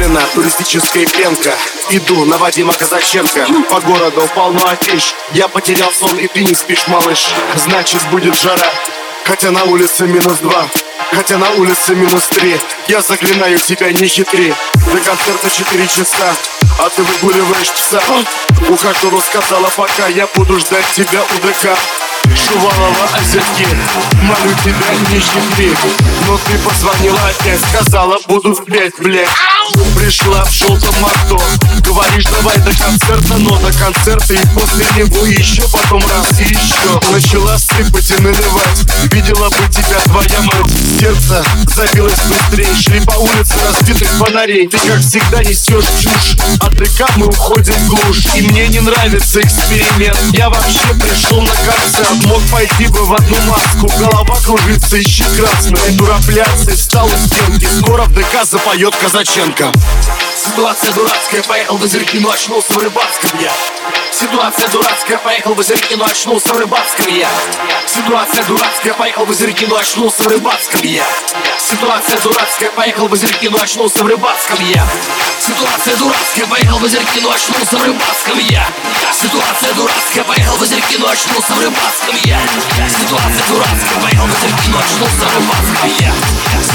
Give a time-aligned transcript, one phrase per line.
[0.00, 1.52] Куплена туристическая пенка.
[1.90, 3.46] Иду на Вадима Казаченко.
[3.68, 7.28] По городу полно афиш Я потерял сон и ты не спишь, малыш.
[7.54, 8.72] Значит будет жара.
[9.26, 10.66] Хотя на улице минус два.
[11.12, 12.58] Хотя на улице минус три.
[12.88, 14.54] Я заклинаю тебя, не хитри.
[14.90, 16.32] До концерта четыре часа.
[16.78, 18.00] А ты выгуливаешь пса
[18.70, 21.78] Ухажеру сказала пока Я буду ждать тебя у ДК
[22.34, 23.68] Шувалова озерки.
[24.22, 25.76] Молю тебя, не хитри
[26.26, 29.28] Но ты позвонила опять Сказала, буду в пять, блядь
[29.94, 31.40] Пришла в желтом авто
[31.80, 37.00] Говоришь, давай до концерта Но до концерта и после него еще Потом раз и еще.
[37.10, 39.12] Начала сыпать и наливать.
[39.12, 40.70] Видела бы тебя твоя мать.
[40.98, 42.74] Сердце забилось быстрее.
[42.74, 44.68] Шли по улице разбитых фонарей.
[44.68, 46.36] Ты как всегда несешь чушь.
[46.60, 48.26] От ДК мы уходим в глушь.
[48.34, 50.18] И мне не нравится эксперимент.
[50.32, 52.26] Я вообще пришел на концерт.
[52.26, 53.88] Мог пойти бы в одну маску.
[53.98, 55.92] Голова кружится, ищи красную.
[55.92, 57.68] Дурапляться стал у стенки.
[57.80, 59.59] Скоро в ДК запоет Казаченко
[60.36, 63.52] Ситуация дурацкая, поехал в озерки, но очнулся в рыбацком я.
[64.10, 67.28] Ситуация дурацкая, поехал в озерки, но очнулся в рыбацком я.
[67.86, 71.04] Ситуация дурацкая, поехал в озерки, но очнулся в рыбацком я.
[71.58, 74.86] Ситуация дурацкая, поехал в озерки, но очнулся в рыбацком я.
[75.40, 78.66] Ситуация дурацкая, поехал в озерки, но очнулся в рыбацком я.
[79.12, 82.40] Ситуация дурацкая, поехал в озерки, но очнулся в рыбацком я.
[82.88, 86.69] Ситуация дурацкая, поехал в озерки, но очнулся в рыбацком я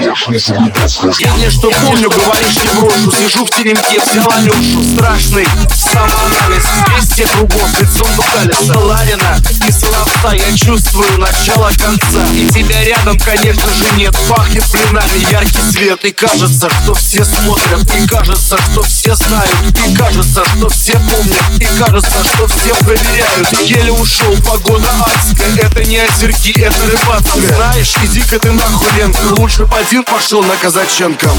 [0.00, 3.12] Я мне что помню, говоришь, не брошу.
[3.12, 6.64] Сижу в теремке, взял Алешу Страшный самоанализ.
[7.00, 9.36] Всех кругом, лицом дукалиса Ларина
[9.68, 12.26] и Соловца Я чувствую начало конца.
[12.32, 14.16] И тебя рядом, конечно же, нет.
[14.28, 16.04] Пахнет пленами яркий свет.
[16.04, 17.94] И кажется, что все смотрят.
[17.94, 19.78] И кажется, что все знают.
[19.86, 25.56] И кажется, что все помнят И кажется, что все проверяют Еле ушел, погода адская.
[25.56, 27.56] Это не озерки, это рыбацкая.
[27.56, 29.20] Знаешь, иди-ка ты нахуй, Ленка.
[29.38, 31.30] Лучше один пошел на Казаченко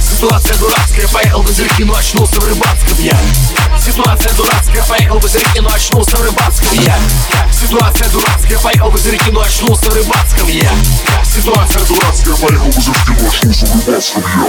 [0.00, 3.18] Ситуация дурацкая, поехал в озерки, но очнулся в рыбацком я.
[3.78, 6.98] Ситуация дурацкая, поехал в озерки, но очнулся в рыбацком я.
[7.52, 10.70] Ситуация дурацкая, поехал в озерки, но очнулся в рыбацком я.
[11.24, 14.42] Ситуация дурацкая, поехал в озерки, но очнулся в рыбацком я